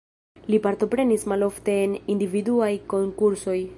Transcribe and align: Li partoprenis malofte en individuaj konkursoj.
Li 0.53 0.59
partoprenis 0.63 1.25
malofte 1.33 1.75
en 1.83 1.95
individuaj 2.15 2.71
konkursoj. 2.95 3.59